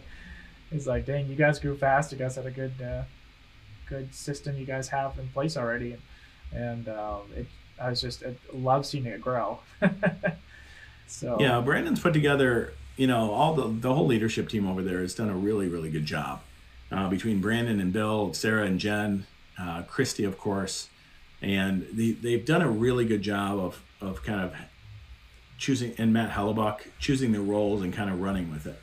[0.72, 2.12] it's like, dang, you guys grew fast.
[2.12, 3.04] You guys had a good, uh,
[3.88, 5.98] good system you guys have in place already,
[6.54, 7.48] and, um, it.
[7.80, 9.60] I was just I love seeing it grow.
[11.08, 12.74] so Yeah, Brandon's put together.
[12.96, 15.90] You know, all the the whole leadership team over there has done a really really
[15.90, 16.42] good job.
[16.92, 19.26] Uh, between Brandon and Bill, Sarah and Jen,
[19.60, 20.90] uh, Christy, of course,
[21.42, 24.54] and the, they've done a really good job of of kind of
[25.58, 28.80] choosing and Matt Hellebuck choosing their roles and kind of running with it.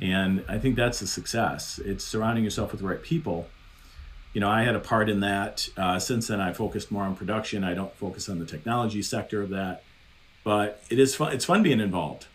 [0.00, 1.80] And I think that's a success.
[1.84, 3.48] It's surrounding yourself with the right people.
[4.34, 5.68] You know, I had a part in that.
[5.76, 7.64] Uh, since then, I focused more on production.
[7.64, 9.82] I don't focus on the technology sector of that,
[10.44, 11.32] but it is fun.
[11.32, 12.26] It's fun being involved.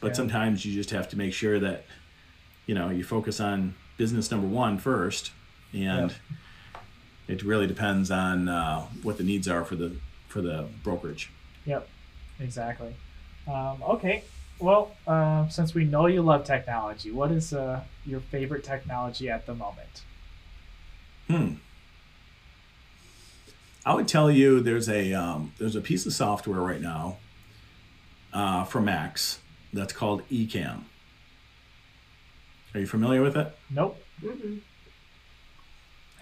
[0.00, 0.14] But Yeah.
[0.14, 1.84] sometimes you just have to make sure that,
[2.66, 5.32] you know, you focus on business number one first,
[5.74, 6.14] and
[7.28, 9.96] it really depends on uh, what the needs are for the
[10.28, 11.30] for the brokerage.
[11.66, 11.88] Yep,
[12.40, 12.94] exactly.
[13.46, 14.24] Um, okay,
[14.58, 19.46] well, uh, since we know you love technology, what is uh, your favorite technology at
[19.46, 20.02] the moment?
[21.28, 21.54] Hmm.
[23.84, 27.16] I would tell you there's a um, there's a piece of software right now
[28.32, 29.40] uh, for Macs
[29.72, 30.82] that's called Ecamm.
[32.74, 33.56] Are you familiar with it?
[33.70, 34.00] Nope.
[34.22, 34.60] Mm-mm.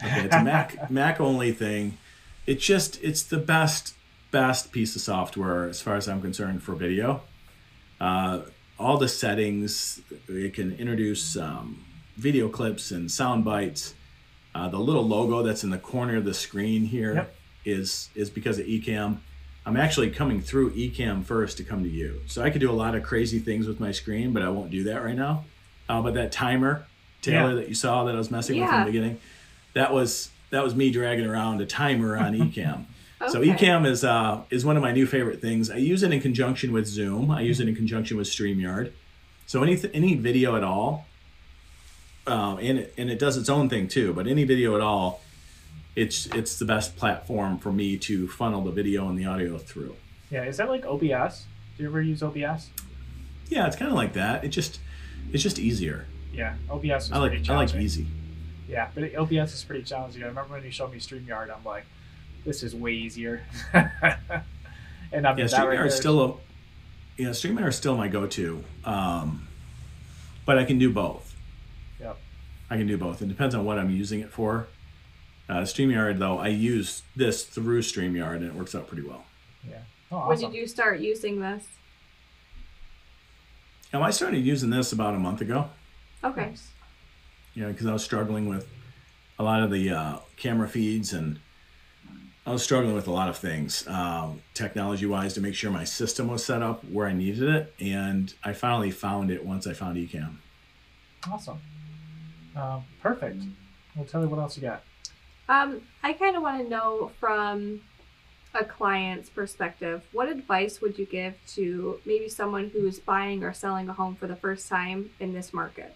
[0.02, 1.98] Okay, it's a Mac Mac only thing.
[2.46, 3.94] It just it's the best
[4.30, 7.22] best piece of software as far as I'm concerned for video.
[8.00, 8.40] Uh,
[8.78, 11.84] all the settings it can introduce um,
[12.16, 13.94] video clips and sound bites.
[14.54, 17.28] Uh, the little logo that's in the corner of the screen here
[17.64, 18.22] is Yep.
[18.22, 19.18] is because of Ecamm.
[19.66, 22.72] I'm actually coming through Ecamm first to come to you, so I could do a
[22.72, 25.44] lot of crazy things with my screen, but I won't do that right now.
[25.88, 26.86] Uh, but that timer,
[27.20, 27.54] Taylor, Yeah.
[27.56, 29.20] that you saw that I was messing with in the beginning,
[29.74, 32.34] that was that was me dragging around a timer on
[33.20, 33.30] Ecamm.
[33.30, 33.50] So Okay.
[33.50, 35.70] Ecamm is uh, is one of my new favorite things.
[35.70, 37.30] I use it in conjunction with Zoom.
[37.30, 38.92] I use it in conjunction with StreamYard.
[39.46, 41.06] So any any video at all,
[42.26, 44.12] um, and it, and it does its own thing too.
[44.12, 45.22] But any video at all,
[45.96, 49.96] it's it's the best platform for me to funnel the video and the audio through.
[50.30, 51.46] Yeah, is that like OBS?
[51.76, 52.70] Do you ever use OBS?
[53.48, 54.44] Yeah, it's kind of like that.
[54.44, 54.80] It just
[55.32, 56.06] it's just easier.
[56.32, 58.06] Yeah, OBS is I like I like easy.
[58.68, 60.22] Yeah, but OBS is pretty challenging.
[60.22, 61.86] I remember when you showed me StreamYard, I'm like,
[62.48, 63.42] this is way easier.
[63.74, 63.84] and
[65.26, 66.34] I'm Yeah, that right StreamYard is still a
[67.20, 69.46] yeah StreamYard is still my go-to, um,
[70.46, 71.36] but I can do both.
[72.00, 72.18] Yep.
[72.70, 73.20] I can do both.
[73.20, 74.68] It depends on what I'm using it for.
[75.48, 79.24] Uh, StreamYard though, I use this through StreamYard and it works out pretty well.
[79.68, 79.80] Yeah.
[80.10, 81.66] Oh, When did you start using this?
[83.92, 85.68] Now I started using this about a month ago.
[86.24, 86.54] Okay.
[87.54, 88.66] Yeah, because I was struggling with
[89.38, 91.40] a lot of the uh, camera feeds and
[92.48, 95.84] I was struggling with a lot of things um, technology wise to make sure my
[95.84, 97.74] system was set up where I needed it.
[97.78, 100.36] And I finally found it once I found Ecamm.
[101.30, 101.60] Awesome.
[102.56, 103.42] Um, perfect.
[103.94, 104.82] Well, tell me what else you got.
[105.50, 107.82] Um, I kind of want to know from
[108.54, 113.90] a client's perspective, what advice would you give to maybe someone who's buying or selling
[113.90, 115.94] a home for the first time in this market?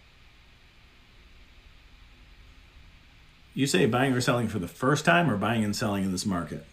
[3.54, 6.24] You say buying or selling for the first time or buying and selling in this
[6.24, 6.64] market?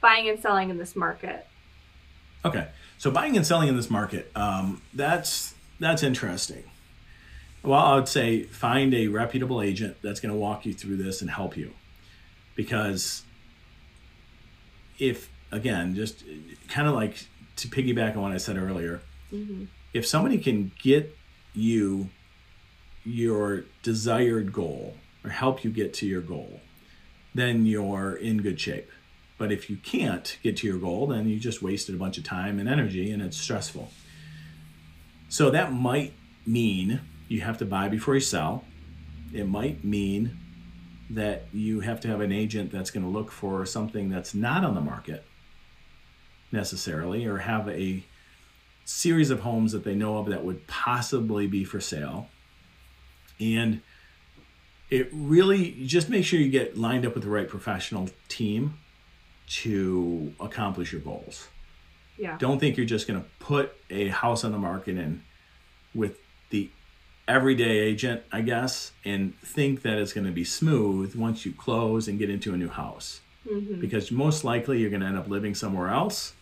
[0.00, 1.46] Buying and selling in this market.
[2.44, 2.68] Okay,
[2.98, 6.64] so buying and selling in this market, um, that's that's interesting.
[7.62, 11.20] Well, I would say find a reputable agent that's going to walk you through this
[11.20, 11.72] and help you,
[12.54, 13.22] because
[14.98, 16.22] if again, just
[16.68, 21.16] kind of like to piggyback on what I said earlier, hmm if somebody can get
[21.54, 22.10] you
[23.02, 24.94] your desired goal
[25.26, 26.60] or help you get to your goal,
[27.34, 28.90] then you're in good shape.
[29.36, 32.24] But if you can't get to your goal, then you just wasted a bunch of
[32.24, 33.90] time and energy and it's stressful.
[35.28, 36.14] So that might
[36.46, 38.64] mean you have to buy before you sell.
[39.34, 40.38] It might mean
[41.10, 44.64] that you have to have an agent that's going to look for something that's not
[44.64, 45.24] on the market
[46.52, 48.04] necessarily or have a
[48.84, 52.28] series of homes that they know of that would possibly be for sale.
[53.40, 53.82] And
[54.90, 58.78] it really just make sure you get lined up with the right professional team
[59.48, 61.48] to accomplish your goals.
[62.18, 62.36] Yeah.
[62.38, 65.22] Don't think you're just going to put a house on the market and
[65.94, 66.18] with
[66.50, 66.70] the
[67.28, 72.08] everyday agent, I guess, and think that it's going to be smooth once you close
[72.08, 75.28] and get into a new house hmm because most likely you're going to end up
[75.28, 76.34] living somewhere else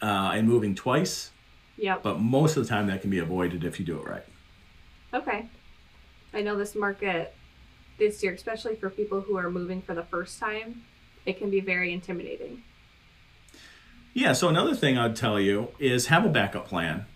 [0.00, 1.30] uh, and moving twice.
[1.76, 2.02] Yep.
[2.02, 4.24] But most of the time, that can be avoided if you do it right.
[5.14, 5.48] Okay.
[6.34, 7.34] I know this market
[7.98, 10.82] this year, especially for people who are moving for the first time,
[11.26, 12.62] it can be very intimidating.
[14.14, 14.32] Yeah.
[14.32, 17.06] So another thing I'd tell you is have a backup plan.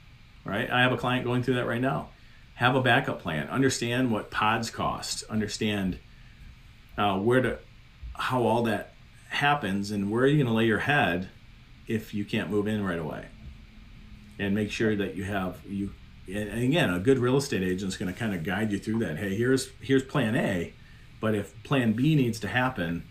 [0.44, 0.70] Right.
[0.70, 2.11] I have a client going through that right now.
[2.55, 3.48] Have a backup plan.
[3.48, 5.24] Understand what pods cost.
[5.24, 5.98] Understand
[6.96, 7.59] uh, where to,
[8.14, 8.94] how all that
[9.29, 11.29] happens, and where are you going to lay your head
[11.87, 13.26] if you can't move in right away.
[14.38, 15.92] And make sure that you have you.
[16.29, 18.79] And and again, a good real estate agent is going to kind of guide you
[18.79, 19.17] through that.
[19.19, 20.73] Hey, here's here's Plan A,
[21.21, 23.05] but if Plan B needs to happen,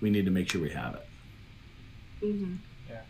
[0.00, 1.06] we need to make sure we have it.
[2.20, 2.54] hmm
[2.88, 3.00] Yeah,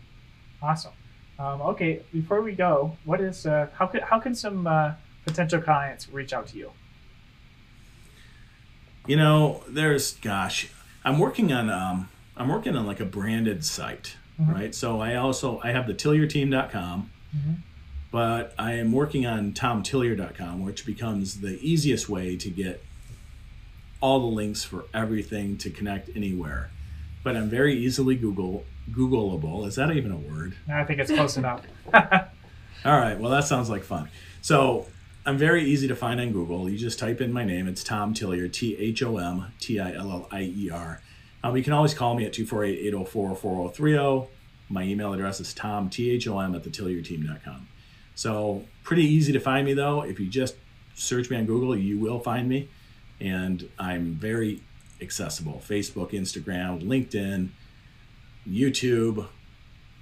[0.61, 0.93] Awesome.
[1.39, 4.93] Um, okay, before we go, what is uh, how can how can some uh,
[5.25, 6.71] potential clients reach out to you?
[9.07, 10.69] You know, there's gosh,
[11.03, 14.53] I'm working on um I'm working on like a branded site, Mhm.
[14.53, 14.75] right?
[14.75, 17.55] So I also I have the tillierteam.com, Mhm.
[18.11, 22.83] But I am working on thomtillier.com, which becomes the easiest way to get
[24.01, 26.71] all the links for everything to connect anywhere.
[27.23, 29.65] But I'm very easily Google Googleable.
[29.65, 30.55] Is that even a word?
[30.69, 31.61] I think it's close enough.
[31.93, 33.17] All right.
[33.19, 34.09] Well, that sounds like fun.
[34.41, 34.87] So
[35.25, 36.69] I'm very easy to find on Google.
[36.69, 37.67] You just type in my name.
[37.67, 41.01] It's Thom Tillier, T H O M T I L L I E R.
[41.43, 44.31] Um, you can always call me at 248 804 4030.
[44.69, 47.67] My email address is thom, T H O M, at thetillierteam.com.
[48.15, 50.01] So pretty easy to find me, though.
[50.01, 50.55] If you just
[50.95, 52.69] search me on Google, you will find me.
[53.19, 54.61] And I'm very
[55.01, 57.49] accessible Facebook, Instagram, LinkedIn,
[58.47, 59.27] YouTube,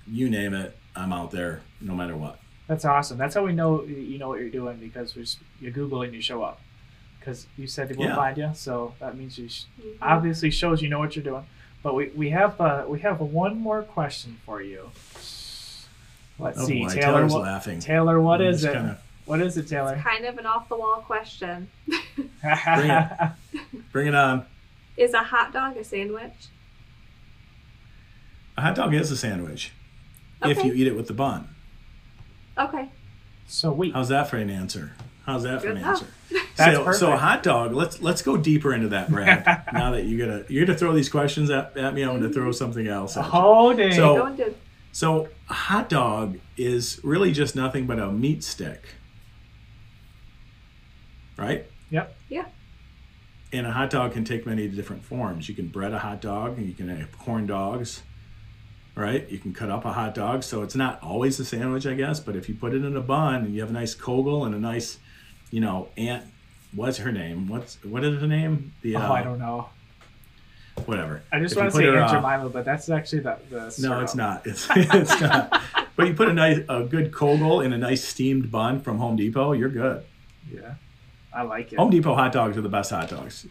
[0.07, 0.75] you name it.
[0.95, 2.39] I'm out there no matter what.
[2.67, 3.17] That's awesome.
[3.17, 6.13] That's how we know you know what you're doing because we just, you Google and
[6.13, 6.59] you show up.
[7.19, 8.15] Because you said we'll Yeah.
[8.15, 9.97] find you, so that means you sh- Mhm.
[10.01, 11.45] obviously shows you know what you're doing.
[11.83, 14.91] But we, we have uh, we have one more question for you.
[16.39, 17.01] Let's Oh see, boy, Taylor.
[17.01, 17.79] Taylor's What, laughing.
[17.79, 18.73] Taylor, what I'm is it?
[18.73, 19.97] kinda- What is it, Taylor?
[20.03, 21.69] Kind of an off the wall question.
[21.85, 23.11] Bring it.
[23.91, 24.45] bring it on.
[24.97, 26.47] Is a hot dog a sandwich?
[28.57, 29.71] A hot dog is a sandwich
[30.43, 31.47] if you eat it with the bun.
[32.57, 32.89] Okay.
[33.47, 34.91] so wait, How's that for an answer?
[35.25, 36.01] How's that for an enough.
[36.01, 36.07] answer?
[36.57, 36.99] That's so, perfect.
[36.99, 37.73] so a hot dog.
[37.73, 39.45] Let's let's go deeper into that, Brad.
[39.73, 42.51] now that you gotta you're gonna throw these questions at, at me, I'm gonna throw
[42.51, 43.15] something else.
[43.15, 43.31] At you.
[43.33, 43.93] Oh, dang.
[43.93, 44.53] So- Go into
[44.91, 48.83] So a hot dog is really just nothing but a meat stick,
[51.37, 51.65] right?
[51.89, 52.15] Yep.
[52.29, 52.45] Yeah.
[53.51, 55.49] And a hot dog can take many different forms.
[55.49, 58.03] You can bread a hot dog, and you can have corn dogs,
[58.95, 59.27] right?
[59.27, 62.19] You can cut up a hot dog, so it's not always a sandwich, I guess.
[62.19, 64.53] But if you put it in a bun and you have a nice Koegel and
[64.53, 64.99] a nice,
[65.49, 66.25] you know, aunt,
[66.75, 67.47] what's her name?
[67.47, 68.73] What's what is her name?
[68.83, 69.69] The Oh, uh, I don't know.
[70.85, 71.21] Whatever.
[71.31, 73.75] I just If want to say her, Aunt uh, Jemima, but that's actually the, the
[73.81, 74.45] No, it's not.
[74.45, 75.61] It's, it's not.
[75.95, 79.15] But you put a nice, a good Koegel in a nice steamed bun from Home
[79.15, 80.03] Depot, you're good.
[80.51, 80.75] Yeah.
[81.33, 81.77] I like it.
[81.79, 83.45] Home Depot hot dogs are the best hot dogs.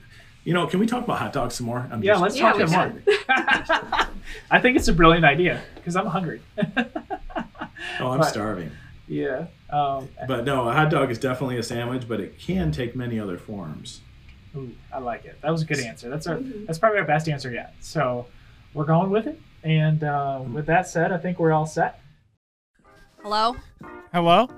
[0.45, 1.87] You know, can we talk about hot dogs some more?
[1.93, 4.07] I'm yeah, just- let's Yeah, talk we about more.
[4.51, 6.41] I think it's a brilliant idea because I'm hungry.
[8.01, 8.73] Oh, I'm but- starving.
[9.07, 9.47] yeah.
[9.71, 13.21] Um, But no, a hot dog is definitely a sandwich, but it can take many
[13.21, 14.01] other forms.
[14.57, 15.41] Ooh, I like it.
[15.43, 16.09] That was a good answer.
[16.09, 16.67] That's our Mhm.
[16.67, 17.75] that's probably our best answer yet.
[17.81, 18.27] So
[18.75, 19.41] we're going with it.
[19.65, 22.01] And uh, with that said, I think we're all set.
[23.23, 23.57] Hello?
[24.13, 24.49] Hello?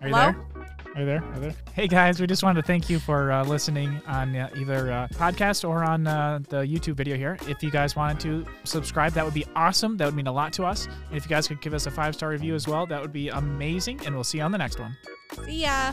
[0.00, 0.32] Are you Hello?
[0.32, 0.46] there?
[0.94, 1.22] Are you there?
[1.22, 1.54] Are you there?
[1.74, 5.08] Hey guys, we just wanted to thank you for uh, listening on uh, either uh,
[5.12, 7.36] podcast or on uh, the YouTube video here.
[7.48, 9.96] If you guys wanted to subscribe, that would be awesome.
[9.96, 10.86] That would mean a lot to us.
[11.08, 13.12] And if you guys could give us a five star review as well, that would
[13.12, 14.00] be amazing.
[14.06, 14.96] And we'll see you on the next one.
[15.44, 15.92] See ya.